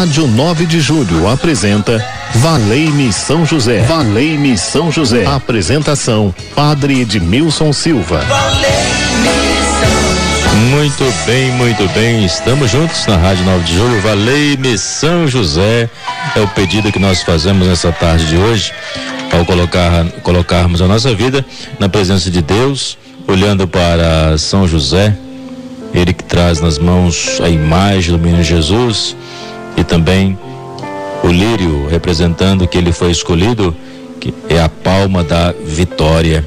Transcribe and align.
Rádio 0.00 0.26
9 0.26 0.64
de 0.64 0.80
Julho 0.80 1.28
apresenta 1.28 2.02
Valei-me 2.36 3.12
São 3.12 3.44
José. 3.44 3.82
Valei-me 3.82 4.56
São 4.56 4.90
José. 4.90 5.26
Apresentação: 5.26 6.34
Padre 6.56 7.02
Edmilson 7.02 7.70
Silva. 7.70 8.24
Muito 10.70 11.04
bem, 11.26 11.52
muito 11.52 11.86
bem. 11.92 12.24
Estamos 12.24 12.70
juntos 12.70 13.06
na 13.06 13.18
Rádio 13.18 13.44
9 13.44 13.64
de 13.64 13.74
Julho. 13.76 14.00
Valei-me 14.00 14.78
São 14.78 15.28
José. 15.28 15.90
É 16.34 16.40
o 16.40 16.48
pedido 16.48 16.90
que 16.90 16.98
nós 16.98 17.22
fazemos 17.22 17.68
nessa 17.68 17.92
tarde 17.92 18.26
de 18.26 18.38
hoje, 18.38 18.72
ao 19.30 19.44
colocar, 19.44 20.06
colocarmos 20.22 20.80
a 20.80 20.88
nossa 20.88 21.14
vida 21.14 21.44
na 21.78 21.90
presença 21.90 22.30
de 22.30 22.40
Deus, 22.40 22.96
olhando 23.28 23.68
para 23.68 24.38
São 24.38 24.66
José, 24.66 25.14
ele 25.92 26.14
que 26.14 26.24
traz 26.24 26.58
nas 26.58 26.78
mãos 26.78 27.38
a 27.44 27.50
imagem 27.50 28.12
do 28.12 28.18
menino 28.18 28.42
Jesus 28.42 29.14
e 29.80 29.84
também 29.84 30.38
o 31.24 31.28
lírio 31.28 31.88
representando 31.88 32.68
que 32.68 32.76
ele 32.76 32.92
foi 32.92 33.10
escolhido, 33.10 33.74
que 34.20 34.32
é 34.48 34.60
a 34.60 34.68
palma 34.68 35.24
da 35.24 35.52
vitória. 35.52 36.44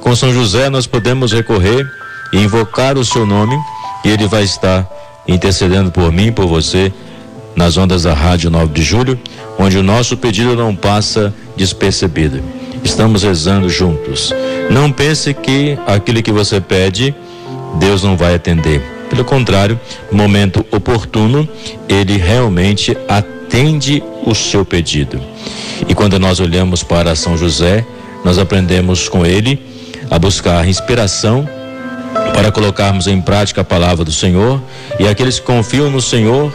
Com 0.00 0.16
São 0.16 0.32
José 0.32 0.68
nós 0.68 0.86
podemos 0.86 1.32
recorrer 1.32 1.86
e 2.32 2.38
invocar 2.38 2.98
o 2.98 3.04
seu 3.04 3.24
nome 3.24 3.56
e 4.04 4.10
ele 4.10 4.26
vai 4.26 4.42
estar 4.42 4.88
intercedendo 5.28 5.92
por 5.92 6.10
mim, 6.12 6.32
por 6.32 6.46
você, 6.46 6.92
nas 7.54 7.76
ondas 7.76 8.02
da 8.02 8.12
Rádio 8.12 8.50
9 8.50 8.72
de 8.72 8.82
Julho, 8.82 9.18
onde 9.58 9.78
o 9.78 9.82
nosso 9.82 10.16
pedido 10.16 10.56
não 10.56 10.74
passa 10.74 11.32
despercebido. 11.56 12.42
Estamos 12.82 13.22
rezando 13.22 13.68
juntos. 13.68 14.34
Não 14.68 14.90
pense 14.90 15.32
que 15.32 15.78
aquilo 15.86 16.20
que 16.20 16.32
você 16.32 16.60
pede 16.60 17.14
Deus 17.78 18.02
não 18.02 18.16
vai 18.16 18.34
atender. 18.34 19.01
Pelo 19.12 19.26
contrário, 19.26 19.78
momento 20.10 20.64
oportuno, 20.70 21.46
ele 21.86 22.16
realmente 22.16 22.96
atende 23.06 24.02
o 24.24 24.34
seu 24.34 24.64
pedido. 24.64 25.20
E 25.86 25.94
quando 25.94 26.18
nós 26.18 26.40
olhamos 26.40 26.82
para 26.82 27.14
São 27.14 27.36
José, 27.36 27.84
nós 28.24 28.38
aprendemos 28.38 29.10
com 29.10 29.26
ele 29.26 29.60
a 30.10 30.18
buscar 30.18 30.66
inspiração 30.66 31.46
para 32.32 32.50
colocarmos 32.50 33.06
em 33.06 33.20
prática 33.20 33.60
a 33.60 33.64
palavra 33.64 34.02
do 34.02 34.10
Senhor, 34.10 34.58
e 34.98 35.06
aqueles 35.06 35.38
que 35.38 35.44
confiam 35.44 35.90
no 35.90 36.00
Senhor, 36.00 36.50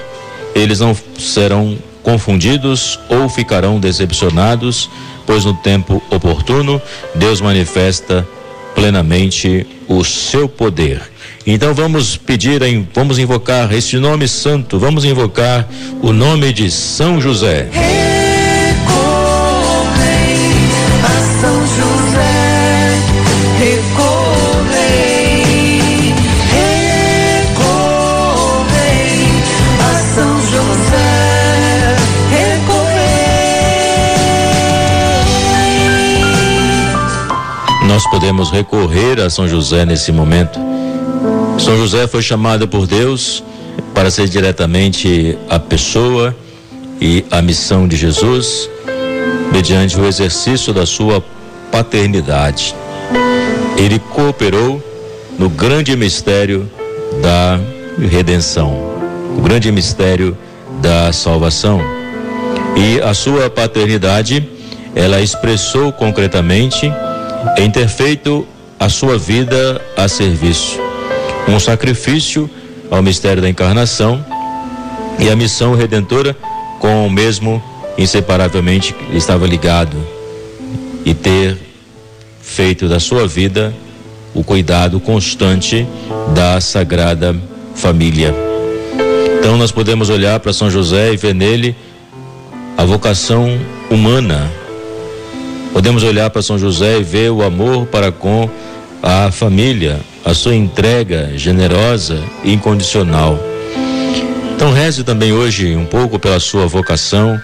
eles 0.56 0.80
não 0.80 0.98
serão 1.20 1.78
confundidos 2.02 3.00
ou 3.08 3.30
ficarão 3.30 3.80
decepcionados, 3.80 4.90
pois 5.28 5.46
no 5.46 5.54
tempo 5.54 6.02
oportuno 6.10 6.82
Deus 7.14 7.40
manifesta 7.40 8.28
plenamente 8.74 9.68
o 9.88 10.04
seu 10.04 10.50
poder. 10.50 11.17
Então 11.50 11.74
vamos 11.74 12.18
pedir, 12.18 12.60
vamos 12.94 13.18
invocar 13.18 13.72
este 13.72 13.98
nome 13.98 14.28
santo, 14.28 14.78
vamos 14.78 15.06
invocar 15.06 15.66
o 16.02 16.12
nome 16.12 16.52
de 16.52 16.70
São 16.70 17.22
José. 17.22 17.70
nós 37.88 38.06
podemos 38.12 38.52
recorrer 38.52 39.20
a 39.22 39.28
São 39.28 39.48
José 39.48 39.84
nesse 39.84 40.12
momento. 40.12 40.67
São 41.68 41.76
José 41.76 42.08
foi 42.08 42.22
chamado 42.22 42.66
por 42.66 42.88
Deus 42.88 43.44
para 43.94 44.10
ser 44.10 44.30
diretamente 44.30 45.38
a 45.50 45.60
pessoa 45.60 46.34
e 47.02 47.26
a 47.30 47.42
missão 47.42 47.90
de 47.90 47.98
Jesus, 47.98 48.70
mediante 49.52 50.00
o 50.00 50.06
exercício 50.06 50.74
da 50.74 50.86
sua 50.86 51.22
paternidade. 51.70 52.74
Ele 53.76 54.00
cooperou 54.00 54.82
no 55.38 55.50
grande 55.50 55.94
mistério 55.98 56.72
da 57.22 57.60
redenção, 58.00 58.72
o 59.38 59.42
grande 59.42 59.70
mistério 59.70 60.38
da 60.82 61.12
salvação. 61.12 61.82
E 62.78 63.02
a 63.02 63.14
sua 63.14 63.50
paternidade, 63.50 64.50
ela 64.96 65.20
expressou 65.20 65.92
concretamente 65.92 66.90
em 67.58 67.70
ter 67.70 67.90
feito 67.90 68.48
a 68.80 68.88
sua 68.88 69.18
vida 69.18 69.82
a 69.98 70.08
serviço, 70.08 70.87
um 71.48 71.60
sacrifício 71.60 72.50
ao 72.90 73.02
mistério 73.02 73.42
da 73.42 73.50
encarnação 73.50 74.24
e 75.20 75.30
a 75.30 75.36
missão 75.36 75.76
redentora 75.76 76.36
com 76.80 77.08
o 77.08 77.10
mesmo 77.10 77.62
inseparavelmente 77.98 78.96
estava 79.14 79.48
ligado 79.48 79.98
e 81.06 81.14
ter 81.14 81.58
feito 82.42 82.88
da 82.88 83.00
sua 83.00 83.28
vida 83.28 83.74
o 84.34 84.44
cuidado 84.44 85.00
constante 85.00 85.88
da 86.34 86.62
sagrada 86.62 87.36
família. 87.74 88.34
Então 89.40 89.58
nós 89.58 89.72
podemos 89.72 90.10
olhar 90.10 90.40
para 90.40 90.54
São 90.54 90.70
José 90.70 91.14
e 91.14 91.18
ver 91.18 91.34
nele 91.34 91.76
a 92.78 92.86
vocação 92.86 93.58
humana 93.90 94.52
Podemos 95.78 96.02
olhar 96.02 96.30
para 96.32 96.42
São 96.42 96.58
José 96.58 96.98
e 96.98 97.04
ver 97.04 97.30
o 97.30 97.44
amor 97.44 97.86
para 97.86 98.12
com 98.12 98.50
a 99.02 99.32
família, 99.32 100.00
a 100.26 100.34
sua 100.34 100.56
entrega 100.56 101.32
generosa 101.36 102.22
e 102.44 102.54
incondicional. 102.54 103.40
Então 104.56 104.72
reze 104.74 105.04
também 105.04 105.32
hoje 105.32 105.76
um 105.76 105.86
pouco 105.86 106.18
pela 106.18 106.40
sua 106.40 106.66
vocação, 106.66 107.40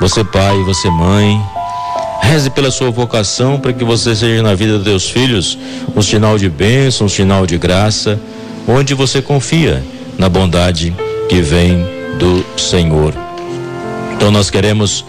você 0.00 0.22
pai, 0.22 0.56
você 0.64 0.90
mãe. 0.90 1.40
Reze 2.22 2.48
pela 2.50 2.70
sua 2.70 2.90
vocação 2.90 3.60
para 3.60 3.72
que 3.72 3.84
você 3.84 4.14
seja 4.14 4.42
na 4.42 4.54
vida 4.54 4.78
dos 4.78 4.84
teus 4.84 5.10
filhos 5.10 5.58
um 5.94 6.00
sinal 6.00 6.38
de 6.38 6.48
bênção, 6.48 7.06
um 7.06 7.08
sinal 7.08 7.46
de 7.46 7.58
graça, 7.58 8.18
onde 8.66 8.94
você 8.94 9.20
confia 9.20 9.82
na 10.18 10.28
bondade 10.28 10.94
que 11.28 11.40
vem 11.40 11.84
do 12.18 12.44
Senhor. 12.56 13.14
Então 14.14 14.30
nós 14.30 14.48
queremos 14.48 15.04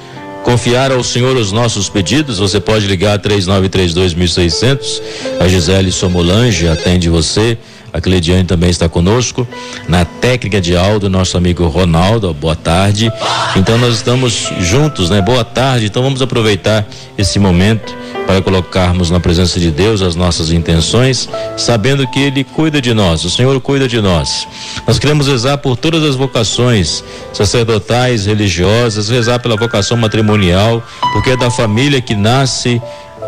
confiar 0.46 0.92
ao 0.92 1.04
Senhor 1.04 1.36
os 1.36 1.52
nossos 1.52 1.90
pedidos, 1.90 2.38
você 2.38 2.60
pode 2.60 2.86
ligar 2.86 3.18
3932.600. 3.18 5.02
A 5.40 5.48
Gisele 5.48 5.92
Somolange 5.92 6.68
atende 6.68 7.10
você. 7.10 7.58
A 7.96 8.02
Cleidiane 8.02 8.44
também 8.44 8.70
está 8.70 8.90
conosco. 8.90 9.48
Na 9.88 10.04
técnica 10.04 10.60
de 10.60 10.76
áudio, 10.76 11.08
nosso 11.08 11.38
amigo 11.38 11.66
Ronaldo, 11.68 12.34
boa 12.34 12.54
tarde. 12.54 13.10
Então 13.56 13.78
nós 13.78 13.96
estamos 13.96 14.52
juntos, 14.60 15.10
né? 15.10 15.22
Boa 15.22 15.46
tarde. 15.46 15.86
Então 15.86 16.04
vamos 16.04 16.22
aproveitar 16.22 16.86
esse 17.18 17.40
momento 17.40 17.96
para 18.28 18.42
colocarmos 18.42 19.10
na 19.10 19.22
presença 19.22 19.62
de 19.62 19.72
Deus 19.72 20.02
as 20.02 20.14
nossas 20.14 20.52
intenções, 20.52 21.30
sabendo 21.56 22.06
que 22.06 22.20
Ele 22.20 22.44
cuida 22.44 22.82
de 22.82 22.94
nós, 22.94 23.24
o 23.24 23.30
Senhor 23.30 23.58
cuida 23.62 23.88
de 23.88 24.02
nós. 24.02 24.46
Nós 24.86 25.00
queremos 25.00 25.28
rezar 25.28 25.60
por 25.60 25.78
todas 25.78 26.04
as 26.04 26.16
vocações 26.16 27.02
sacerdotais, 27.32 28.26
religiosas, 28.26 29.08
rezar 29.08 29.40
pela 29.40 29.56
vocação 29.56 29.96
matrimonial, 29.96 30.84
porque 31.14 31.30
é 31.30 31.38
da 31.38 31.50
família 31.50 32.02
que 32.02 32.16
nasce 32.16 32.82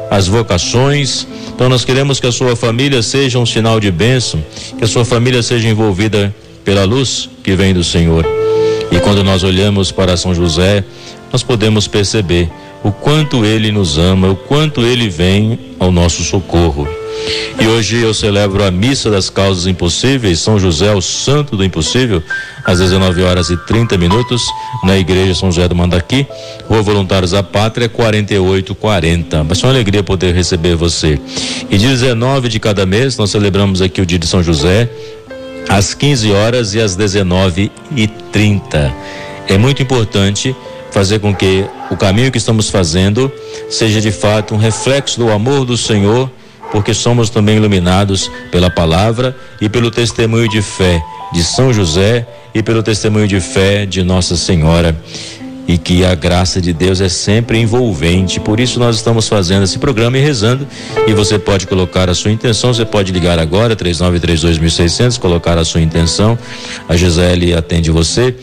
as 0.09 0.27
vocações. 0.27 1.27
Então 1.53 1.69
nós 1.69 1.83
queremos 1.83 2.19
que 2.19 2.27
a 2.27 2.31
sua 2.31 2.55
família 2.55 3.01
seja 3.01 3.39
um 3.39 3.45
sinal 3.45 3.79
de 3.79 3.91
bênção, 3.91 4.43
que 4.77 4.83
a 4.83 4.87
sua 4.87 5.05
família 5.05 5.41
seja 5.41 5.67
envolvida 5.67 6.33
pela 6.63 6.83
luz 6.83 7.29
que 7.43 7.55
vem 7.55 7.73
do 7.73 7.83
Senhor. 7.83 8.25
E 8.91 8.99
quando 8.99 9.23
nós 9.23 9.43
olhamos 9.43 9.91
para 9.91 10.15
São 10.15 10.33
José, 10.33 10.83
nós 11.31 11.43
podemos 11.43 11.87
perceber 11.87 12.49
o 12.83 12.91
quanto 12.91 13.45
ele 13.45 13.71
nos 13.71 13.97
ama, 13.97 14.29
o 14.29 14.35
quanto 14.35 14.81
ele 14.81 15.09
vem 15.09 15.59
ao 15.79 15.91
nosso 15.91 16.23
socorro. 16.23 16.87
E 17.59 17.67
hoje 17.67 18.01
eu 18.01 18.13
celebro 18.13 18.63
a 18.63 18.69
missa 18.69 19.09
das 19.09 19.29
causas 19.29 19.65
impossíveis, 19.65 20.39
São 20.39 20.59
José, 20.59 20.93
o 20.93 21.01
santo 21.01 21.57
do 21.57 21.63
impossível, 21.63 22.21
às 22.63 22.79
19 22.79 23.23
horas 23.23 23.49
e 23.49 23.57
30 23.57 23.97
minutos, 23.97 24.43
na 24.83 24.97
igreja 24.97 25.33
São 25.33 25.51
José 25.51 25.67
do 25.67 25.75
Mandaqui, 25.75 26.27
Rua 26.67 26.81
Voluntários 26.81 27.31
da 27.31 27.41
Pátria, 27.41 27.89
4840. 27.89 29.43
Vai 29.43 29.55
ser 29.55 29.65
uma 29.65 29.71
alegria 29.73 30.03
poder 30.03 30.35
receber 30.35 30.75
você. 30.75 31.19
E 31.69 31.77
dia 31.77 31.89
19 31.89 32.47
de 32.47 32.59
cada 32.59 32.85
mês, 32.85 33.17
nós 33.17 33.31
celebramos 33.31 33.81
aqui 33.81 34.01
o 34.01 34.05
dia 34.05 34.19
de 34.19 34.27
São 34.27 34.43
José, 34.43 34.89
às 35.67 35.93
15 35.93 36.31
horas 36.31 36.73
e 36.73 36.79
às 36.79 36.95
19 36.95 37.71
e 37.95 38.07
30. 38.07 38.93
É 39.47 39.57
muito 39.57 39.81
importante 39.81 40.55
fazer 40.91 41.19
com 41.19 41.33
que 41.33 41.65
o 41.89 41.97
caminho 41.97 42.31
que 42.31 42.37
estamos 42.37 42.69
fazendo 42.69 43.31
seja 43.69 44.01
de 44.01 44.11
fato 44.11 44.53
um 44.53 44.57
reflexo 44.57 45.19
do 45.19 45.31
amor 45.31 45.65
do 45.65 45.77
Senhor, 45.77 46.29
porque 46.71 46.93
somos 46.93 47.29
também 47.29 47.57
iluminados 47.57 48.29
pela 48.51 48.69
palavra 48.69 49.35
e 49.61 49.69
pelo 49.69 49.91
testemunho 49.91 50.49
de 50.49 50.61
fé 50.61 51.01
de 51.33 51.43
São 51.43 51.73
José 51.73 52.27
e 52.53 52.63
pelo 52.63 52.81
testemunho 52.81 53.27
de 53.27 53.39
fé 53.39 53.85
de 53.85 54.03
Nossa 54.03 54.35
Senhora. 54.35 54.95
E 55.67 55.77
que 55.77 56.05
a 56.05 56.15
graça 56.15 56.61
de 56.61 56.71
Deus 56.71 57.01
é 57.01 57.09
sempre 57.09 57.59
envolvente. 57.59 58.39
Por 58.39 58.57
isso 58.57 58.79
nós 58.79 58.95
estamos 58.95 59.27
fazendo 59.27 59.63
esse 59.63 59.77
programa 59.77 60.17
e 60.17 60.21
rezando. 60.21 60.65
E 61.05 61.13
você 61.13 61.37
pode 61.37 61.67
colocar 61.67 62.09
a 62.09 62.15
sua 62.15 62.31
intenção, 62.31 62.73
você 62.73 62.85
pode 62.85 63.11
ligar 63.11 63.37
agora, 63.37 63.75
3932.600, 63.75 65.19
colocar 65.19 65.57
a 65.57 65.65
sua 65.65 65.81
intenção. 65.81 66.39
A 66.87 66.95
Gisele 66.95 67.53
atende 67.53 67.91
você 67.91 68.33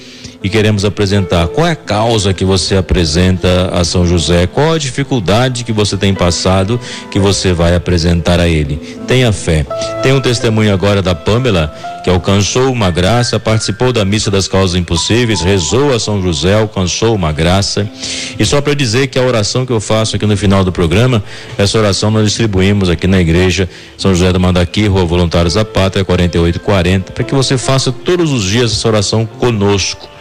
e 0.44 0.50
queremos 0.50 0.84
apresentar. 0.84 1.48
Qual 1.48 1.66
é 1.66 1.70
a 1.70 1.76
causa 1.76 2.34
que 2.34 2.44
você 2.44 2.76
apresenta 2.76 3.70
a 3.72 3.82
São 3.82 4.06
José? 4.06 4.46
Qual 4.46 4.74
a 4.74 4.78
dificuldade 4.78 5.64
que 5.64 5.72
você 5.72 5.96
tem 5.96 6.12
passado 6.12 6.78
que 7.10 7.18
você 7.18 7.54
vai 7.54 7.74
apresentar 7.74 8.38
a 8.38 8.46
ele? 8.46 8.76
Tenha 9.08 9.32
fé. 9.32 9.64
Tem 10.02 10.12
um 10.12 10.20
testemunho 10.20 10.70
agora 10.70 11.00
da 11.00 11.14
Pamela 11.14 11.74
que 12.04 12.10
alcançou 12.10 12.70
uma 12.70 12.90
graça, 12.90 13.40
participou 13.40 13.90
da 13.90 14.04
missa 14.04 14.30
das 14.30 14.46
causas 14.46 14.76
impossíveis, 14.76 15.40
rezou 15.40 15.94
a 15.94 15.98
São 15.98 16.20
José, 16.20 16.52
alcançou 16.52 17.14
uma 17.14 17.32
graça. 17.32 17.90
E 18.38 18.44
só 18.44 18.60
para 18.60 18.74
dizer 18.74 19.06
que 19.06 19.18
a 19.18 19.22
oração 19.22 19.64
que 19.64 19.72
eu 19.72 19.80
faço 19.80 20.16
aqui 20.16 20.26
no 20.26 20.36
final 20.36 20.62
do 20.62 20.70
programa, 20.70 21.24
essa 21.56 21.78
oração 21.78 22.10
nós 22.10 22.26
distribuímos 22.26 22.90
aqui 22.90 23.06
na 23.06 23.18
igreja 23.18 23.66
São 23.96 24.14
José 24.14 24.30
do 24.30 24.38
Mandaqui, 24.38 24.86
Rua 24.86 25.06
Voluntários 25.06 25.54
da 25.54 25.64
Pátria, 25.64 26.04
4840, 26.04 27.12
para 27.12 27.24
que 27.24 27.34
você 27.34 27.56
faça 27.56 27.90
todos 27.90 28.30
os 28.30 28.44
dias 28.44 28.70
essa 28.72 28.86
oração 28.86 29.24
conosco. 29.24 30.13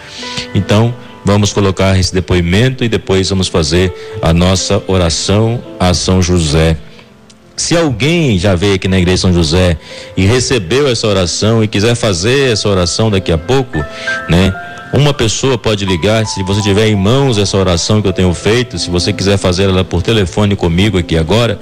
Então, 0.53 0.93
vamos 1.25 1.53
colocar 1.53 1.97
esse 1.97 2.13
depoimento 2.13 2.83
e 2.83 2.89
depois 2.89 3.29
vamos 3.29 3.47
fazer 3.47 3.93
a 4.21 4.33
nossa 4.33 4.81
oração 4.87 5.61
a 5.79 5.93
São 5.93 6.21
José. 6.21 6.77
Se 7.55 7.77
alguém 7.77 8.37
já 8.37 8.55
veio 8.55 8.75
aqui 8.75 8.87
na 8.87 8.97
igreja 8.97 9.21
São 9.21 9.33
José 9.33 9.77
e 10.17 10.25
recebeu 10.25 10.87
essa 10.89 11.07
oração 11.07 11.63
e 11.63 11.67
quiser 11.67 11.95
fazer 11.95 12.51
essa 12.51 12.67
oração 12.67 13.11
daqui 13.11 13.31
a 13.31 13.37
pouco, 13.37 13.77
né? 14.27 14.53
Uma 14.93 15.13
pessoa 15.13 15.57
pode 15.57 15.85
ligar, 15.85 16.23
se 16.27 16.43
você 16.43 16.61
tiver 16.61 16.87
em 16.87 16.95
mãos 16.95 17.39
essa 17.39 17.57
oração 17.57 17.99
que 17.99 18.07
eu 18.07 18.13
tenho 18.13 18.31
feito, 18.33 18.77
se 18.77 18.91
você 18.91 19.11
quiser 19.11 19.37
fazer 19.37 19.63
ela 19.63 19.83
por 19.83 20.03
telefone 20.03 20.55
comigo 20.55 20.99
aqui 20.99 21.17
agora, 21.17 21.59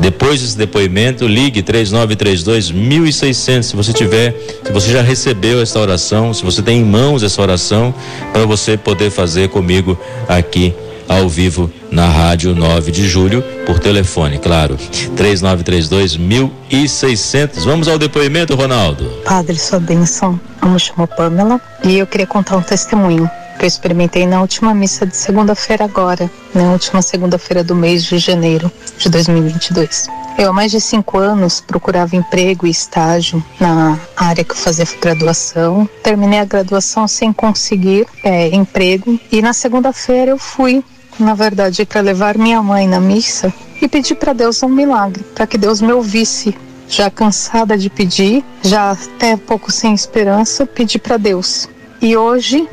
depois 0.00 0.40
desse 0.40 0.56
depoimento, 0.56 1.26
ligue 1.26 1.62
3932 1.62 2.70
1600. 2.70 3.68
Se 3.68 3.76
você 3.76 3.92
tiver, 3.92 4.34
se 4.64 4.72
você 4.72 4.90
já 4.90 5.02
recebeu 5.02 5.60
essa 5.60 5.78
oração, 5.78 6.32
se 6.32 6.42
você 6.42 6.62
tem 6.62 6.80
em 6.80 6.84
mãos 6.84 7.22
essa 7.22 7.40
oração, 7.42 7.94
para 8.32 8.46
você 8.46 8.78
poder 8.78 9.10
fazer 9.10 9.50
comigo 9.50 9.98
aqui 10.26 10.74
ao 11.06 11.28
vivo 11.28 11.70
na 11.90 12.06
rádio 12.06 12.54
9 12.54 12.90
de 12.92 13.06
julho, 13.06 13.42
por 13.66 13.78
telefone, 13.78 14.38
claro. 14.38 14.76
3932 15.16 16.16
1600. 16.16 17.64
Vamos 17.64 17.86
ao 17.86 17.98
depoimento, 17.98 18.54
Ronaldo. 18.54 19.04
Padre, 19.24 19.58
sua 19.58 19.80
bênção. 19.80 20.40
Eu 20.62 20.68
me 20.68 20.78
chamo 20.78 21.06
Pamela 21.06 21.60
e 21.84 21.98
eu 21.98 22.06
queria 22.06 22.26
contar 22.26 22.56
um 22.56 22.62
testemunho 22.62 23.28
que 23.60 23.66
eu 23.66 23.68
experimentei 23.68 24.26
na 24.26 24.40
última 24.40 24.72
missa 24.72 25.04
de 25.04 25.14
segunda-feira 25.14 25.84
agora, 25.84 26.30
na 26.54 26.72
última 26.72 27.02
segunda-feira 27.02 27.62
do 27.62 27.76
mês 27.76 28.02
de 28.02 28.16
janeiro 28.16 28.72
de 28.96 29.10
2022. 29.10 30.08
Eu 30.38 30.48
há 30.48 30.52
mais 30.52 30.70
de 30.70 30.80
cinco 30.80 31.18
anos 31.18 31.60
procurava 31.60 32.16
emprego 32.16 32.66
e 32.66 32.70
estágio 32.70 33.44
na 33.60 34.00
área 34.16 34.42
que 34.42 34.52
eu 34.52 34.56
fazia 34.56 34.86
graduação. 34.98 35.86
Terminei 36.02 36.38
a 36.38 36.44
graduação 36.46 37.06
sem 37.06 37.34
conseguir 37.34 38.06
é, 38.24 38.48
emprego 38.48 39.20
e 39.30 39.42
na 39.42 39.52
segunda-feira 39.52 40.30
eu 40.30 40.38
fui, 40.38 40.82
na 41.18 41.34
verdade, 41.34 41.84
para 41.84 42.00
levar 42.00 42.38
minha 42.38 42.62
mãe 42.62 42.88
na 42.88 42.98
missa 42.98 43.52
e 43.82 43.86
pedir 43.86 44.14
para 44.14 44.32
Deus 44.32 44.62
um 44.62 44.70
milagre, 44.70 45.22
para 45.34 45.46
que 45.46 45.58
Deus 45.58 45.82
me 45.82 45.92
ouvisse. 45.92 46.56
Já 46.88 47.10
cansada 47.10 47.76
de 47.76 47.90
pedir, 47.90 48.42
já 48.62 48.92
até 48.92 49.36
pouco 49.36 49.70
sem 49.70 49.92
esperança, 49.92 50.64
pedi 50.64 50.98
para 50.98 51.18
Deus. 51.18 51.68
E 52.00 52.16
hoje 52.16 52.66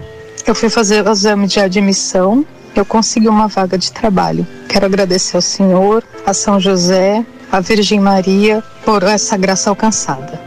eu 0.47 0.55
fui 0.55 0.69
fazer 0.69 1.05
o 1.05 1.11
exame 1.11 1.45
de 1.45 1.59
admissão, 1.59 2.45
eu 2.75 2.85
consegui 2.85 3.27
uma 3.27 3.47
vaga 3.47 3.77
de 3.77 3.91
trabalho. 3.91 4.47
Quero 4.69 4.85
agradecer 4.85 5.35
ao 5.35 5.41
Senhor, 5.41 6.03
a 6.25 6.33
São 6.33 6.59
José, 6.59 7.25
a 7.51 7.59
Virgem 7.59 7.99
Maria 7.99 8.63
por 8.85 9.03
essa 9.03 9.35
graça 9.35 9.69
alcançada. 9.69 10.39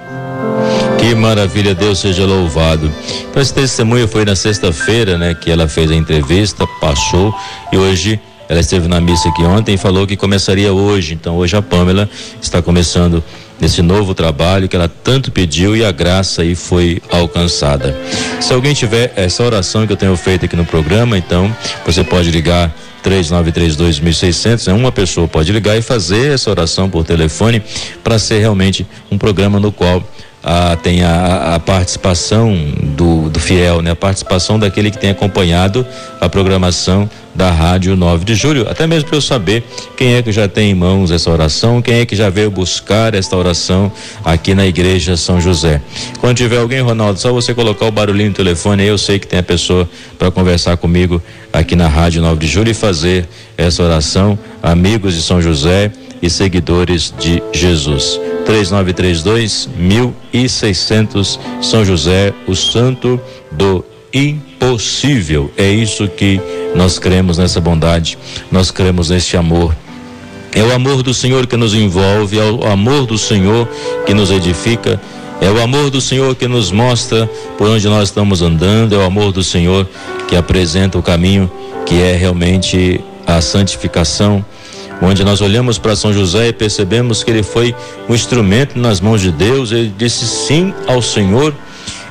Que 0.99 1.14
maravilha, 1.14 1.75
Deus 1.75 1.99
seja 1.99 2.25
louvado. 2.25 2.91
Então, 3.29 3.43
esse 3.43 3.52
testemunho 3.52 4.06
foi 4.06 4.25
na 4.25 4.37
sexta-feira, 4.37 5.19
né, 5.19 5.35
que 5.35 5.50
ela 5.50 5.69
fez 5.69 5.91
a 5.91 5.94
entrevista, 5.94 6.67
passou 6.81 7.35
e 7.73 7.76
hoje 7.76 8.20
ela 8.49 8.61
esteve 8.61 8.88
na 8.88 9.00
missa 9.00 9.29
aqui 9.29 9.43
ontem 9.44 9.75
e 9.75 9.79
falou 9.79 10.06
que 10.06 10.17
começaria 10.17 10.73
hoje. 10.73 11.14
Então, 11.14 11.37
hoje 11.37 11.56
a 11.56 11.62
Pamela 11.62 12.08
está 12.41 12.61
começando 12.61 13.23
nesse 13.61 13.83
novo 13.83 14.15
trabalho 14.15 14.69
que 14.69 14.75
ela 14.75 14.89
tanto 14.89 15.31
pediu 15.31 15.77
e 15.77 15.85
a 15.85 15.93
graça 15.93 16.43
aí 16.43 16.55
foi 16.55 17.01
alcançada. 17.11 17.97
Se 18.41 18.53
alguém 18.53 18.75
tiver 18.75 19.12
essa 19.17 19.43
oração 19.43 19.87
que 19.87 19.93
eu 19.93 19.97
tenho 19.97 20.17
feito 20.17 20.45
aqui 20.45 20.57
no 20.57 20.65
programa, 20.65 21.19
então 21.19 21.55
você 21.85 22.03
pode 22.03 22.31
ligar 22.31 22.75
3932.600, 23.05 24.67
né? 24.67 24.73
uma 24.73 24.93
pessoa 24.93 25.27
pode 25.27 25.53
ligar 25.53 25.77
e 25.77 25.83
fazer 25.83 26.35
essa 26.35 26.51
oração 26.51 26.89
por 26.89 27.05
telefone 27.05 27.62
para 28.03 28.19
ser 28.19 28.39
realmente 28.39 28.87
um 29.11 29.19
programa 29.19 29.59
no 29.59 29.73
qual 29.73 30.03
ah, 30.43 30.77
tem 30.83 31.03
a, 31.03 31.55
a, 31.55 31.61
participação 31.61 32.57
do, 32.97 33.29
do 33.29 33.39
fiel, 33.39 33.83
né? 33.83 33.91
A 33.91 33.97
participação 33.97 34.59
daquele 34.59 34.91
que 34.91 34.97
tem 34.97 35.11
acompanhado 35.11 35.87
a 36.19 36.31
programação 36.31 37.09
da 37.35 37.51
Rádio 37.51 37.95
9 37.95 38.25
de 38.25 38.35
Julho, 38.35 38.67
até 38.69 38.87
mesmo 38.87 39.09
para 39.09 39.19
eu 39.19 39.21
saber 39.21 39.62
quem 39.97 40.15
é 40.15 40.23
que 40.23 40.33
já 40.33 40.49
tem 40.49 40.71
em 40.71 40.75
mãos 40.75 41.11
essa 41.11 41.31
oração, 41.31 41.83
quem 41.83 42.01
é 42.01 42.07
que 42.07 42.17
já 42.17 42.31
veio 42.31 42.51
buscar 42.51 43.15
esta 43.15 43.37
oração 43.37 43.50
aqui 44.25 44.55
na 44.55 44.67
Igreja 44.67 45.17
São 45.17 45.41
José. 45.41 45.81
Quando 46.19 46.37
tiver 46.37 46.58
alguém, 46.58 46.81
Ronaldo, 46.81 47.19
só 47.19 47.32
você 47.32 47.55
colocar 47.55 47.87
o 47.87 47.91
barulhinho 47.91 48.31
no 48.31 48.35
telefone 48.35 48.85
eu 48.85 48.99
sei 48.99 49.19
que 49.19 49.26
tem 49.26 49.38
a 49.38 49.43
pessoa 49.43 49.88
para 50.19 50.31
conversar 50.31 50.76
comigo 50.76 51.23
aqui 51.52 51.75
na 51.75 51.88
Rádio 51.88 52.23
9 52.23 52.41
de 52.41 52.47
Julho 52.47 52.70
e 52.70 52.75
fazer 52.75 53.29
essa 53.56 53.82
oração, 53.82 54.38
amigos 54.62 55.14
de 55.14 55.23
São 55.23 55.41
José 55.41 55.91
e 56.23 56.29
seguidores 56.29 57.12
de 57.19 57.43
Jesus. 57.52 58.20
3932 58.44 59.69
1600 59.76 61.41
São 61.62 61.85
José, 61.85 62.32
o 62.47 62.55
santo 62.55 63.20
do 63.50 63.85
impossível. 64.12 65.50
É 65.56 65.70
isso 65.70 66.08
que 66.08 66.41
nós 66.75 66.99
cremos 66.99 67.38
nessa 67.38 67.61
bondade, 67.61 68.19
nós 68.50 68.70
cremos 68.70 69.11
nesse 69.11 69.37
amor. 69.37 69.75
É 70.52 70.62
o 70.62 70.73
amor 70.73 71.02
do 71.02 71.14
Senhor 71.14 71.47
que 71.47 71.56
nos 71.56 71.75
envolve, 71.75 72.38
é 72.38 72.44
o 72.44 72.67
amor 72.67 73.06
do 73.06 73.17
Senhor 73.17 73.69
que 74.05 74.12
nos 74.12 74.31
edifica, 74.31 75.00
é 75.41 75.50
o 75.50 75.61
amor 75.61 75.91
do 75.91 76.00
Senhor 76.00 76.35
que 76.35 76.49
nos 76.49 76.70
mostra 76.70 77.31
por 77.56 77.69
onde 77.69 77.88
nós 77.88 78.08
estamos 78.08 78.43
andando, 78.43 78.94
é 78.94 78.99
o 78.99 79.02
amor 79.02 79.32
do 79.32 79.43
Senhor 79.43 79.88
que 80.29 80.37
apresenta 80.37 80.99
o 80.99 81.02
caminho 81.02 81.50
que 81.87 82.00
é 82.02 82.14
realmente 82.14 83.00
a 83.26 83.40
santificação, 83.40 84.45
onde 85.00 85.25
nós 85.25 85.40
olhamos 85.40 85.78
para 85.78 85.97
São 85.97 86.12
José 86.12 86.49
e 86.49 86.52
percebemos 86.52 87.25
que 87.25 87.30
ele 87.30 87.42
foi 87.42 87.75
um 88.09 88.14
instrumento 88.14 88.78
nas 88.78 89.00
mãos 89.00 89.21
de 89.21 89.30
Deus, 89.30 89.73
ele 89.73 89.92
disse 89.97 90.26
sim 90.26 90.75
ao 90.87 91.00
Senhor 91.00 91.54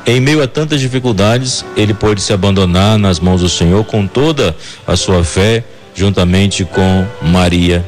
em 0.06 0.20
meio 0.20 0.42
a 0.42 0.48
tantas 0.48 0.82
dificuldades, 0.82 1.64
ele 1.78 1.94
pôde 1.94 2.20
se 2.22 2.34
abandonar 2.34 2.98
nas 2.98 3.20
mãos 3.20 3.42
do 3.42 3.50
Senhor 3.50 3.84
com 3.84 4.08
toda 4.08 4.56
a 4.88 4.96
sua 4.96 5.24
fé, 5.24 5.64
juntamente 5.94 6.66
com 6.66 7.06
Maria. 7.22 7.86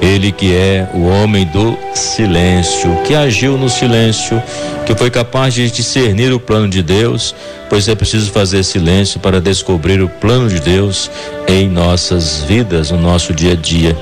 Ele 0.00 0.30
que 0.30 0.54
é 0.54 0.88
o 0.94 1.06
homem 1.06 1.46
do 1.46 1.76
silêncio, 1.94 2.96
que 3.06 3.14
agiu 3.14 3.56
no 3.56 3.68
silêncio, 3.68 4.42
que 4.84 4.94
foi 4.94 5.10
capaz 5.10 5.54
de 5.54 5.70
discernir 5.70 6.32
o 6.32 6.38
plano 6.38 6.68
de 6.68 6.82
Deus, 6.82 7.34
pois 7.68 7.88
é 7.88 7.94
preciso 7.94 8.30
fazer 8.30 8.62
silêncio 8.62 9.18
para 9.18 9.40
descobrir 9.40 10.00
o 10.00 10.08
plano 10.08 10.48
de 10.48 10.60
Deus 10.60 11.10
em 11.48 11.68
nossas 11.68 12.44
vidas, 12.46 12.90
no 12.90 13.00
nosso 13.00 13.32
dia 13.32 13.52
a 13.52 13.56
dia. 13.56 13.96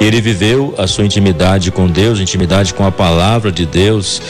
Ele 0.00 0.20
viveu 0.20 0.74
a 0.76 0.86
sua 0.86 1.04
intimidade 1.04 1.70
com 1.70 1.86
Deus, 1.86 2.20
intimidade 2.20 2.74
com 2.74 2.84
a 2.84 2.92
palavra 2.92 3.50
de 3.50 3.64
Deus. 3.64 4.20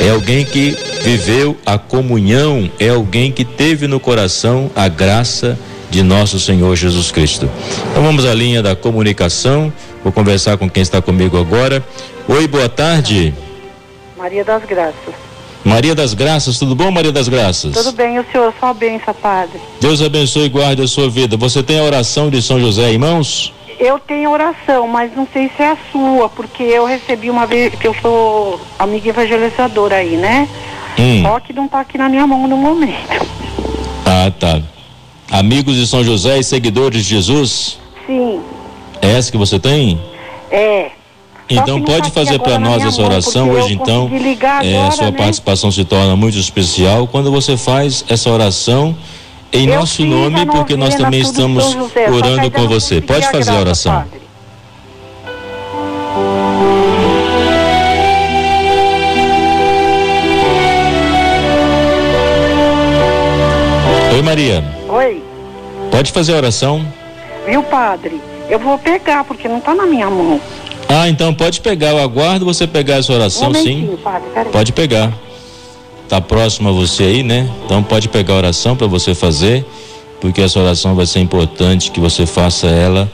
É 0.00 0.10
alguém 0.10 0.44
que 0.44 0.76
viveu 1.02 1.56
a 1.64 1.78
comunhão, 1.78 2.70
é 2.80 2.88
alguém 2.88 3.30
que 3.30 3.44
teve 3.44 3.86
no 3.86 4.00
coração 4.00 4.70
a 4.74 4.88
graça 4.88 5.58
de 5.90 6.02
nosso 6.02 6.40
Senhor 6.40 6.74
Jesus 6.74 7.12
Cristo. 7.12 7.48
Então 7.90 8.02
vamos 8.02 8.24
à 8.24 8.34
linha 8.34 8.62
da 8.62 8.74
comunicação. 8.74 9.72
Vou 10.04 10.12
conversar 10.12 10.58
com 10.58 10.68
quem 10.68 10.82
está 10.82 11.00
comigo 11.00 11.38
agora. 11.38 11.82
Oi, 12.28 12.46
boa 12.46 12.68
tarde. 12.68 13.32
Maria 14.18 14.44
das 14.44 14.62
Graças. 14.66 15.14
Maria 15.64 15.94
das 15.94 16.12
Graças, 16.12 16.58
tudo 16.58 16.74
bom, 16.74 16.90
Maria 16.90 17.10
das 17.10 17.26
Graças? 17.26 17.72
Tudo 17.72 17.90
bem, 17.92 18.18
o 18.18 18.24
senhor, 18.30 18.52
só 18.60 18.74
benção, 18.74 19.14
padre. 19.14 19.58
Deus 19.80 20.02
abençoe 20.02 20.44
e 20.44 20.48
guarde 20.50 20.82
a 20.82 20.86
sua 20.86 21.08
vida. 21.08 21.38
Você 21.38 21.62
tem 21.62 21.80
a 21.80 21.82
oração 21.82 22.28
de 22.28 22.42
São 22.42 22.60
José 22.60 22.92
em 22.92 22.98
mãos? 22.98 23.50
Eu 23.80 23.98
tenho 23.98 24.30
oração, 24.30 24.86
mas 24.86 25.16
não 25.16 25.26
sei 25.32 25.50
se 25.56 25.62
é 25.62 25.72
a 25.72 25.78
sua, 25.90 26.28
porque 26.28 26.62
eu 26.62 26.84
recebi 26.84 27.30
uma 27.30 27.46
vez, 27.46 27.74
que 27.74 27.88
eu 27.88 27.96
sou 28.02 28.60
amiga 28.78 29.08
evangelizadora 29.08 29.96
aí, 29.96 30.18
né? 30.18 30.46
Hum. 30.98 31.22
Só 31.22 31.40
que 31.40 31.54
não 31.54 31.64
está 31.64 31.80
aqui 31.80 31.96
na 31.96 32.10
minha 32.10 32.26
mão 32.26 32.46
no 32.46 32.58
momento. 32.58 33.26
Ah, 34.04 34.30
tá. 34.38 34.60
Amigos 35.30 35.76
de 35.76 35.86
São 35.86 36.04
José 36.04 36.38
e 36.38 36.44
seguidores 36.44 37.02
de 37.02 37.08
Jesus? 37.08 37.78
Sim. 38.06 38.42
É 39.04 39.18
essa 39.18 39.30
que 39.30 39.36
você 39.36 39.58
tem? 39.58 40.00
É. 40.50 40.90
Então 41.48 41.82
pode 41.82 42.10
fazer 42.10 42.38
para 42.38 42.58
nós 42.58 42.82
essa 42.82 43.02
oração 43.02 43.50
hoje 43.50 43.74
então. 43.74 44.10
É, 44.62 44.86
a 44.86 44.90
sua 44.92 45.10
né? 45.10 45.12
participação 45.12 45.70
se 45.70 45.84
torna 45.84 46.16
muito 46.16 46.38
especial 46.38 47.06
quando 47.06 47.30
você 47.30 47.54
faz 47.54 48.02
essa 48.08 48.30
oração 48.30 48.96
em 49.52 49.68
eu 49.68 49.76
nosso 49.76 50.02
nome, 50.06 50.46
porque 50.46 50.74
nós 50.74 50.94
também 50.94 51.20
estamos 51.20 51.70
José, 51.70 52.10
orando 52.10 52.50
com 52.50 52.66
você. 52.66 53.02
Pode 53.02 53.30
fazer 53.30 53.50
a 53.50 53.60
oração. 53.60 53.92
Padre. 53.92 54.24
Oi, 64.14 64.22
Maria. 64.22 64.64
Oi. 64.88 65.22
Pode 65.90 66.10
fazer 66.10 66.32
a 66.32 66.36
oração? 66.36 66.86
Viu, 67.46 67.62
padre? 67.64 68.33
Eu 68.48 68.58
vou 68.58 68.78
pegar, 68.78 69.24
porque 69.24 69.48
não 69.48 69.58
está 69.58 69.74
na 69.74 69.86
minha 69.86 70.08
mão. 70.10 70.40
Ah, 70.88 71.08
então 71.08 71.32
pode 71.34 71.60
pegar. 71.60 71.90
Eu 71.90 71.98
aguardo 71.98 72.44
você 72.44 72.66
pegar 72.66 72.96
essa 72.96 73.12
oração, 73.12 73.50
um 73.50 73.54
sim. 73.54 73.98
Padre, 74.02 74.50
pode 74.52 74.72
pegar. 74.72 75.12
Tá 76.08 76.20
próximo 76.20 76.68
a 76.68 76.72
você 76.72 77.04
aí, 77.04 77.22
né? 77.22 77.48
Então 77.64 77.82
pode 77.82 78.08
pegar 78.08 78.34
a 78.34 78.36
oração 78.36 78.76
para 78.76 78.86
você 78.86 79.14
fazer, 79.14 79.64
porque 80.20 80.42
essa 80.42 80.60
oração 80.60 80.94
vai 80.94 81.06
ser 81.06 81.20
importante 81.20 81.90
que 81.90 81.98
você 81.98 82.26
faça 82.26 82.66
ela 82.66 83.10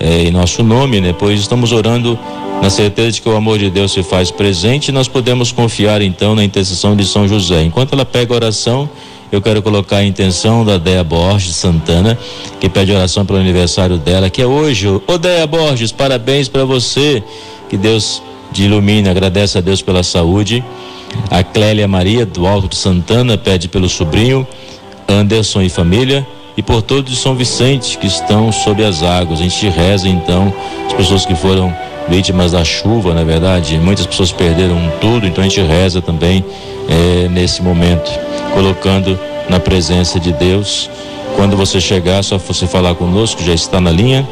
é, 0.00 0.22
em 0.22 0.30
nosso 0.30 0.62
nome, 0.62 1.00
né? 1.00 1.14
Pois 1.16 1.40
estamos 1.40 1.70
orando 1.70 2.18
na 2.62 2.70
certeza 2.70 3.12
de 3.12 3.22
que 3.22 3.28
o 3.28 3.36
amor 3.36 3.58
de 3.58 3.68
Deus 3.68 3.92
se 3.92 4.02
faz 4.02 4.30
presente, 4.30 4.90
nós 4.90 5.06
podemos 5.06 5.52
confiar 5.52 6.00
então 6.00 6.34
na 6.34 6.42
intercessão 6.42 6.96
de 6.96 7.04
São 7.04 7.28
José. 7.28 7.62
Enquanto 7.62 7.92
ela 7.92 8.04
pega 8.06 8.32
a 8.32 8.36
oração, 8.36 8.88
eu 9.34 9.42
quero 9.42 9.60
colocar 9.62 9.96
a 9.96 10.04
intenção 10.04 10.64
da 10.64 10.78
Dea 10.78 11.02
Borges 11.02 11.56
Santana, 11.56 12.16
que 12.60 12.68
pede 12.68 12.92
oração 12.92 13.26
pelo 13.26 13.38
aniversário 13.38 13.98
dela, 13.98 14.30
que 14.30 14.40
é 14.40 14.46
hoje. 14.46 14.88
Ô 14.88 15.18
Dea 15.18 15.46
Borges, 15.46 15.90
parabéns 15.90 16.48
para 16.48 16.64
você. 16.64 17.22
Que 17.68 17.76
Deus 17.76 18.22
te 18.52 18.62
ilumine, 18.62 19.08
agradece 19.08 19.58
a 19.58 19.60
Deus 19.60 19.82
pela 19.82 20.02
saúde. 20.02 20.64
A 21.30 21.42
Clélia 21.42 21.88
Maria, 21.88 22.24
do 22.24 22.46
Alto 22.46 22.68
de 22.68 22.76
Santana, 22.76 23.36
pede 23.36 23.68
pelo 23.68 23.88
sobrinho, 23.88 24.46
Anderson 25.08 25.62
e 25.62 25.68
família 25.68 26.26
e 26.56 26.62
por 26.62 26.82
todos 26.82 27.10
de 27.10 27.16
São 27.16 27.34
Vicente 27.34 27.98
que 27.98 28.06
estão 28.06 28.52
sob 28.52 28.84
as 28.84 29.02
águas. 29.02 29.40
A 29.40 29.42
gente 29.42 29.68
reza 29.68 30.08
então 30.08 30.52
as 30.86 30.92
pessoas 30.92 31.26
que 31.26 31.34
foram 31.34 31.74
vítimas 32.08 32.52
da 32.52 32.64
chuva, 32.64 33.14
na 33.14 33.22
é 33.22 33.24
verdade, 33.24 33.78
muitas 33.78 34.06
pessoas 34.06 34.30
perderam 34.30 34.92
tudo, 35.00 35.26
então 35.26 35.42
a 35.42 35.48
gente 35.48 35.60
reza 35.60 36.02
também 36.02 36.44
é, 36.88 37.28
nesse 37.28 37.62
momento, 37.62 38.10
colocando 38.54 39.18
na 39.50 39.60
presença 39.60 40.18
de 40.18 40.32
Deus. 40.32 40.88
Quando 41.36 41.56
você 41.56 41.80
chegar, 41.80 42.22
só 42.22 42.38
você 42.38 42.66
falar 42.66 42.94
conosco, 42.94 43.42
já 43.42 43.52
está 43.52 43.80
na 43.80 43.90
linha, 43.90 44.26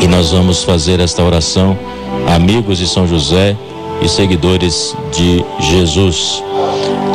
e 0.00 0.08
nós 0.08 0.30
vamos 0.30 0.64
fazer 0.64 0.98
esta 1.00 1.22
oração, 1.22 1.78
amigos 2.26 2.78
de 2.78 2.88
São 2.88 3.06
José 3.06 3.56
e 4.00 4.08
seguidores 4.08 4.96
de 5.12 5.44
Jesus. 5.60 6.42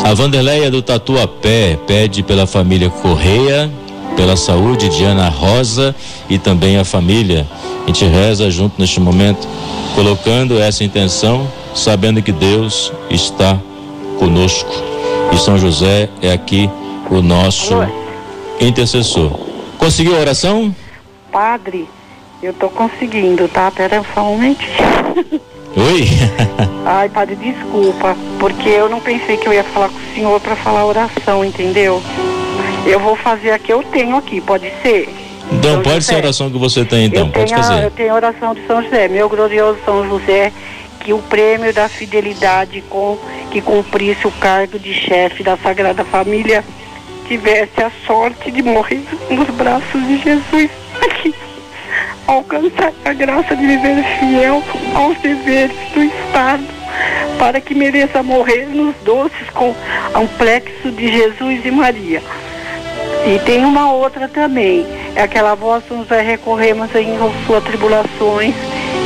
A 0.03 0.13
Vanderleia 0.13 0.69
do 0.69 0.81
Tatuapé 0.81 1.79
pede 1.87 2.21
pela 2.21 2.45
família 2.45 2.89
Correia, 2.89 3.71
pela 4.15 4.35
saúde 4.35 4.89
de 4.89 5.03
Ana 5.03 5.29
Rosa 5.29 5.95
e 6.29 6.37
também 6.37 6.77
a 6.77 6.83
família. 6.83 7.47
A 7.83 7.87
gente 7.87 8.05
reza 8.05 8.51
junto 8.51 8.79
neste 8.79 8.99
momento, 8.99 9.47
colocando 9.95 10.59
essa 10.59 10.83
intenção, 10.83 11.47
sabendo 11.73 12.21
que 12.21 12.31
Deus 12.31 12.91
está 13.09 13.57
conosco. 14.19 14.71
E 15.33 15.37
São 15.37 15.57
José 15.57 16.09
é 16.21 16.31
aqui 16.31 16.69
o 17.09 17.19
nosso 17.21 17.73
intercessor. 18.61 19.31
Conseguiu 19.79 20.15
a 20.15 20.19
oração? 20.19 20.73
Padre, 21.31 21.89
eu 22.41 22.53
tô 22.53 22.69
conseguindo, 22.69 23.47
tá? 23.47 23.71
Pera 23.71 24.03
só 24.13 24.21
um 24.21 24.37
momentinho. 24.37 24.69
Oi? 25.75 26.07
Ai, 26.85 27.09
padre, 27.09 27.35
desculpa, 27.35 28.15
porque 28.39 28.69
eu 28.69 28.87
não 28.87 28.99
pensei 28.99 29.37
que 29.37 29.47
eu 29.47 29.53
ia 29.53 29.63
falar 29.63 29.89
com 29.89 29.97
o 29.97 30.13
senhor 30.13 30.39
para 30.39 30.55
falar 30.55 30.85
oração, 30.85 31.43
entendeu? 31.43 31.99
Eu 32.85 32.99
vou 32.99 33.15
fazer 33.15 33.51
a 33.51 33.57
que 33.57 33.73
eu 33.73 33.81
tenho 33.81 34.15
aqui, 34.15 34.39
pode 34.39 34.71
ser? 34.83 35.09
Então, 35.51 35.73
São 35.73 35.81
pode 35.81 35.95
José. 35.95 36.01
ser 36.01 36.15
a 36.15 36.17
oração 36.19 36.51
que 36.51 36.57
você 36.59 36.85
tem, 36.85 37.05
então, 37.05 37.25
eu 37.25 37.31
pode 37.31 37.45
tenho 37.45 37.57
fazer. 37.57 37.73
A, 37.73 37.83
eu 37.83 37.91
tenho 37.91 38.11
a 38.11 38.15
oração 38.15 38.53
de 38.53 38.67
São 38.67 38.83
José, 38.83 39.07
meu 39.07 39.27
glorioso 39.27 39.79
São 39.83 40.07
José, 40.07 40.53
que 41.03 41.11
o 41.13 41.19
prêmio 41.19 41.73
da 41.73 41.89
fidelidade 41.89 42.81
com 42.89 43.19
que 43.51 43.61
cumprisse 43.61 44.25
o 44.25 44.31
cargo 44.31 44.79
de 44.79 44.93
chefe 44.93 45.43
da 45.43 45.57
Sagrada 45.57 46.03
Família 46.05 46.63
tivesse 47.27 47.83
a 47.83 47.91
sorte 48.07 48.51
de 48.51 48.63
morrer 48.63 49.03
nos 49.29 49.49
braços 49.49 50.01
de 50.07 50.17
Jesus. 50.17 50.71
Aqui, 51.01 51.35
alcançar 52.25 52.93
a 53.03 53.13
graça 53.13 53.55
de 53.55 53.65
viver 53.65 54.03
fiel 54.19 54.63
aos 54.95 55.17
deveres 55.19 55.75
do 55.93 56.03
Estado, 56.03 56.63
para 57.37 57.59
que 57.59 57.75
mereça 57.75 58.23
morrer 58.23 58.67
nos 58.67 58.95
doces 59.03 59.49
com 59.53 59.75
complexo 60.13 60.91
de 60.91 61.11
Jesus 61.11 61.65
e 61.65 61.71
Maria. 61.71 62.21
E 63.25 63.39
tem 63.39 63.63
uma 63.65 63.91
outra 63.91 64.27
também, 64.27 64.85
é 65.15 65.21
aquela 65.21 65.55
voz 65.55 65.83
que 65.83 65.93
nos 65.93 66.07
vai 66.07 66.25
recorrer, 66.25 66.73
mas 66.73 66.93
em 66.95 67.17
suas 67.45 67.63
tribulações, 67.63 68.53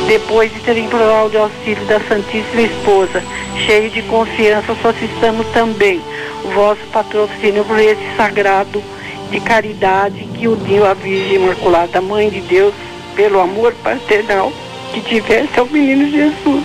depois 0.08 0.50
de 0.50 0.60
ter 0.60 0.78
implorado 0.78 1.36
o 1.36 1.42
auxílio 1.42 1.84
da 1.84 2.00
Santíssima 2.00 2.62
Esposa, 2.62 3.22
cheio 3.66 3.90
de 3.90 4.00
confiança, 4.02 4.74
solicitamos 4.80 5.46
também 5.48 6.00
o 6.44 6.48
vosso 6.48 6.80
patrocínio 6.90 7.62
por 7.66 7.78
esse 7.78 8.16
sagrado 8.16 8.82
de 9.30 9.38
caridade 9.38 10.26
que 10.32 10.48
uniu 10.48 10.86
a 10.86 10.94
Virgem 10.94 11.34
Imaculada, 11.34 12.00
Mãe 12.00 12.30
de 12.30 12.40
Deus, 12.40 12.72
pelo 13.14 13.38
amor 13.38 13.74
paternal 13.84 14.50
que 14.94 15.02
tivesse 15.02 15.60
ao 15.60 15.66
menino 15.66 16.10
Jesus. 16.10 16.64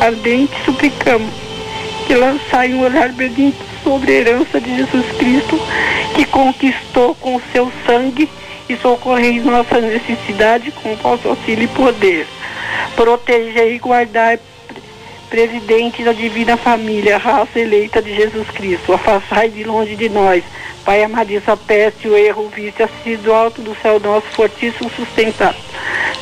Ardente 0.00 0.54
suplicamos 0.64 1.34
que 2.06 2.14
lançai 2.14 2.72
um 2.72 2.84
olhar 2.84 3.08
benigno 3.08 3.54
sobre 3.82 4.12
a 4.12 4.14
herança 4.14 4.60
de 4.60 4.76
Jesus 4.76 5.06
Cristo, 5.18 5.58
que 6.14 6.24
conquistou 6.24 7.16
com 7.16 7.40
seu 7.52 7.72
sangue 7.84 8.28
e 8.68 8.76
socorrei 8.76 9.40
nossa 9.40 9.80
necessidade 9.80 10.70
com 10.70 10.94
vosso 10.96 11.28
auxílio 11.28 11.64
e 11.64 11.68
poder. 11.68 12.26
Proteger 12.96 13.72
e 13.72 13.78
guardar 13.78 14.38
presidente 15.28 16.02
da 16.04 16.12
divina 16.12 16.56
família, 16.56 17.18
raça 17.18 17.58
eleita 17.58 18.00
de 18.00 18.14
Jesus 18.14 18.48
Cristo. 18.48 18.92
Afastai 18.92 19.48
de 19.48 19.64
longe 19.64 19.96
de 19.96 20.08
nós, 20.08 20.44
Pai 20.84 21.02
amadíssimo, 21.02 21.54
a 21.54 21.56
peste, 21.56 22.08
o 22.08 22.16
erro, 22.16 22.44
o 22.44 22.48
vício, 22.48 22.84
assim 22.84 23.16
do 23.16 23.32
alto 23.32 23.62
do 23.62 23.74
céu 23.80 23.98
nosso 23.98 24.26
fortíssimo 24.28 24.90
sustentado, 24.90 25.56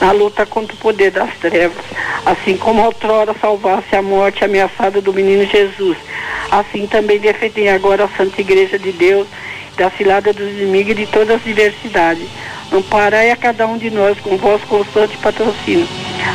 na 0.00 0.12
luta 0.12 0.46
contra 0.46 0.74
o 0.74 0.78
poder 0.78 1.10
das 1.10 1.34
trevas, 1.38 1.84
assim 2.24 2.56
como 2.56 2.82
outrora 2.82 3.34
salvasse 3.40 3.96
a 3.96 4.00
morte 4.00 4.44
ameaçada 4.44 5.00
do 5.00 5.12
menino 5.12 5.44
Jesus 5.44 5.98
Assim 6.52 6.86
também 6.86 7.18
defendem 7.18 7.70
agora 7.70 8.04
a 8.04 8.08
Santa 8.08 8.42
Igreja 8.42 8.78
de 8.78 8.92
Deus, 8.92 9.26
da 9.74 9.90
cilada 9.90 10.34
dos 10.34 10.46
inimigos 10.46 10.92
e 10.92 10.96
de 10.96 11.06
todas 11.06 11.36
as 11.36 11.42
diversidades. 11.42 12.28
Amparai 12.70 13.30
a 13.30 13.36
cada 13.36 13.66
um 13.66 13.78
de 13.78 13.90
nós 13.90 14.20
com 14.20 14.36
vosso 14.36 14.66
constante 14.66 15.16
patrocínio, 15.16 15.88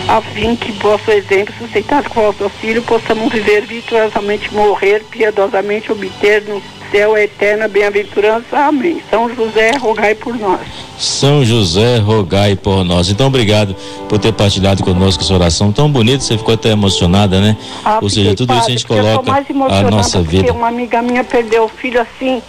a 0.08 0.22
fim 0.22 0.56
que 0.56 0.72
vosso 0.74 1.12
exemplo, 1.12 1.54
sustentado 1.58 2.10
com 2.10 2.22
vosso 2.22 2.44
auxílio, 2.44 2.82
possamos 2.84 3.32
viver 3.32 3.66
virtuosamente, 3.66 4.54
morrer 4.54 5.04
piedosamente, 5.10 5.92
obter 5.92 6.44
no 6.44 6.62
céu 6.92 7.16
a 7.16 7.22
eterna 7.22 7.68
bem-aventurança. 7.68 8.58
Amém. 8.58 9.02
São 9.10 9.34
José, 9.34 9.72
rogai 9.78 10.16
por 10.16 10.38
nós. 10.38 10.62
São 10.98 11.44
José, 11.44 11.98
rogai 11.98 12.56
por 12.56 12.84
nós. 12.84 13.10
Então, 13.10 13.28
obrigado 13.28 13.76
por 14.08 14.18
ter 14.18 14.32
partilhado 14.32 14.84
conosco 14.84 15.24
essa 15.24 15.34
oração 15.34 15.72
tão 15.72 15.92
bonita. 15.92 16.24
Você 16.24 16.38
ficou 16.38 16.54
até 16.54 16.70
emocionada, 16.70 17.40
né? 17.40 17.58
Ah, 17.84 18.00
Ou 18.02 18.10
seja, 18.10 18.34
tudo 18.36 18.54
isso 18.54 18.68
a 18.68 18.70
gente 18.70 18.88
coloca 18.88 19.32
a 19.70 19.92
nossa 19.92 20.22
vida. 20.22 20.54
Uma 20.54 20.68
amiga 20.68 21.02
minha 21.02 21.24
perdeu 21.24 21.66
o 21.66 21.70
filho 21.70 22.02
assim, 22.02 22.42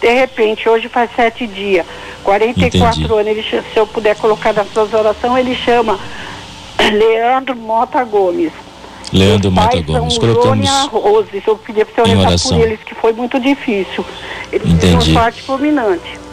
de 0.00 0.12
repente. 0.12 0.68
Hoje 0.68 0.88
faz 0.88 1.10
sete 1.14 1.46
dias. 1.46 1.86
44 2.24 3.00
Entendi. 3.00 3.12
anos. 3.12 3.26
Ele, 3.26 3.62
se 3.72 3.78
eu 3.78 3.86
puder 3.86 4.16
colocar 4.16 4.52
nas 4.52 4.70
suas 4.72 4.92
orações, 4.92 5.46
ele 5.46 5.54
chama 5.54 5.98
Leandro 6.78 7.56
Mota 7.56 8.04
Gomes. 8.04 8.52
Leandro 9.12 9.50
Mata 9.50 9.80
Gomes. 9.80 10.18
Colocamos 10.18 10.68
Rose, 10.90 11.42
eu 11.46 11.56
pedia 11.56 11.86
para 11.86 12.04
você 12.04 12.14
rezar 12.14 12.48
por 12.48 12.60
eles, 12.60 12.80
que 12.84 12.94
foi 12.94 13.12
muito 13.12 13.38
difícil. 13.38 14.04
Eles 14.52 14.68
Entendi. 14.68 15.04
tinham 15.04 15.22
parte 15.22 15.42
fulminante. 15.42 16.24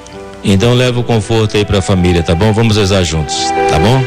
Então 0.43 0.74
leva 0.74 1.00
o 1.00 1.03
conforto 1.03 1.55
aí 1.55 1.63
para 1.63 1.77
a 1.77 1.81
família, 1.83 2.24
tá 2.24 2.33
bom? 2.33 2.51
Vamos 2.51 2.75
rezar 2.75 3.03
juntos, 3.03 3.36
tá 3.69 3.77
bom? 3.77 4.03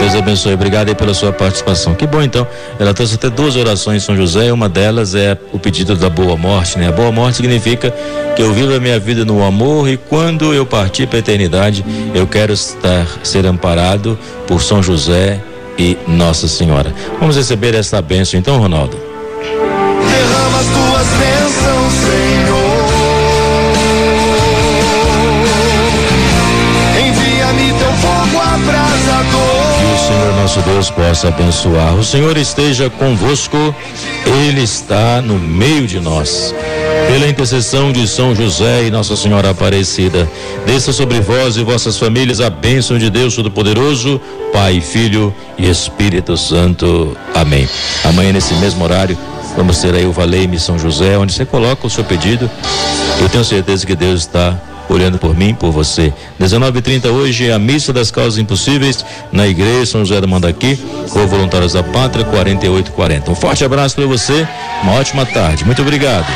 Deus 0.00 0.16
abençoe. 0.16 0.52
Obrigado 0.54 0.88
aí 0.88 0.96
pela 0.96 1.14
sua 1.14 1.32
participação. 1.32 1.94
Que 1.94 2.06
bom 2.08 2.20
então. 2.20 2.44
Ela 2.78 2.92
trouxe 2.92 3.14
até 3.14 3.30
duas 3.30 3.54
orações 3.54 4.02
em 4.02 4.04
São 4.04 4.16
José. 4.16 4.52
Uma 4.52 4.68
delas 4.68 5.14
é 5.14 5.38
o 5.52 5.60
pedido 5.60 5.94
da 5.94 6.10
boa 6.10 6.36
morte, 6.36 6.76
né? 6.76 6.88
A 6.88 6.92
boa 6.92 7.12
morte 7.12 7.36
significa 7.36 7.94
que 8.34 8.42
eu 8.42 8.52
vivo 8.52 8.74
a 8.74 8.80
minha 8.80 8.98
vida 8.98 9.24
no 9.24 9.44
amor 9.44 9.88
e 9.88 9.96
quando 9.96 10.52
eu 10.52 10.66
partir 10.66 11.06
para 11.06 11.18
a 11.18 11.20
eternidade, 11.20 11.84
eu 12.12 12.26
quero 12.26 12.52
estar 12.52 13.06
ser 13.22 13.46
amparado 13.46 14.18
por 14.48 14.60
São 14.60 14.82
José 14.82 15.40
e 15.78 15.96
Nossa 16.06 16.48
Senhora. 16.48 16.92
Vamos 17.20 17.36
receber 17.36 17.74
esta 17.74 18.00
bênção 18.00 18.38
então, 18.38 18.58
Ronaldo. 18.58 18.96
Derrama 18.96 20.58
as 20.60 20.66
tuas 20.66 21.06
bênçãos, 21.18 21.92
Senhor. 21.92 22.86
Envia-me 27.08 27.78
teu 27.78 27.92
fogo 27.92 28.40
abrasador. 28.40 29.66
Que 29.78 29.84
o 29.94 29.98
Senhor 30.06 30.34
nosso 30.40 30.60
Deus 30.60 30.90
possa 30.90 31.28
abençoar. 31.28 31.94
O 31.94 32.04
Senhor 32.04 32.36
esteja 32.36 32.90
convosco, 32.90 33.74
Ele 34.26 34.62
está 34.62 35.20
no 35.20 35.38
meio 35.38 35.86
de 35.86 36.00
nós 36.00 36.54
pela 37.06 37.28
intercessão 37.28 37.92
de 37.92 38.06
São 38.06 38.34
José 38.34 38.84
e 38.84 38.90
Nossa 38.90 39.16
Senhora 39.16 39.50
Aparecida, 39.50 40.28
desça 40.64 40.92
sobre 40.92 41.20
vós 41.20 41.56
e 41.56 41.62
vossas 41.62 41.98
famílias 41.98 42.40
a 42.40 42.50
bênção 42.50 42.98
de 42.98 43.08
Deus 43.08 43.34
Todo-Poderoso, 43.34 44.20
Pai, 44.52 44.80
Filho 44.80 45.34
e 45.56 45.68
Espírito 45.68 46.36
Santo. 46.36 47.16
Amém. 47.34 47.68
Amanhã, 48.04 48.32
nesse 48.32 48.54
mesmo 48.54 48.82
horário, 48.84 49.16
vamos 49.56 49.78
ter 49.78 49.94
aí 49.94 50.06
o 50.06 50.12
Valeime 50.12 50.58
São 50.58 50.78
José, 50.78 51.16
onde 51.16 51.32
você 51.32 51.44
coloca 51.44 51.86
o 51.86 51.90
seu 51.90 52.04
pedido. 52.04 52.50
Eu 53.20 53.28
tenho 53.28 53.44
certeza 53.44 53.86
que 53.86 53.94
Deus 53.94 54.22
está 54.22 54.58
orando 54.88 55.18
por 55.18 55.36
mim, 55.36 55.54
por 55.54 55.70
você. 55.70 56.12
19:30 56.38 57.10
hoje 57.10 57.50
a 57.50 57.58
missa 57.58 57.92
das 57.92 58.10
causas 58.10 58.38
impossíveis 58.38 59.04
na 59.32 59.46
igreja 59.46 59.86
São 59.86 60.04
José 60.04 60.20
da 60.20 60.26
Mandaqui, 60.26 60.78
ou 61.14 61.26
Voluntários 61.26 61.72
da 61.72 61.82
Pátria 61.82 62.24
4840. 62.24 63.30
Um 63.30 63.34
forte 63.34 63.64
abraço 63.64 63.96
para 63.96 64.06
você, 64.06 64.46
uma 64.82 64.94
ótima 64.94 65.24
tarde. 65.26 65.64
Muito 65.64 65.82
obrigado. 65.82 66.26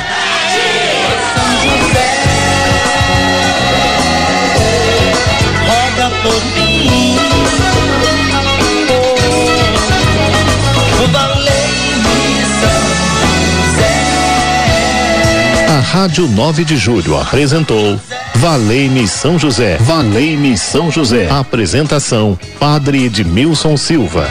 A 15.69 15.81
Rádio 15.81 16.29
9 16.29 16.65
de 16.65 16.77
Julho 16.77 17.19
apresentou 17.19 17.99
Valei-me 18.37 19.07
São 19.07 19.39
José. 19.39 19.77
Valei-me 19.81 20.57
São 20.57 20.91
José. 20.91 21.29
Apresentação: 21.31 22.39
Padre 22.59 23.05
Edmilson 23.05 23.77
Silva. 23.77 24.29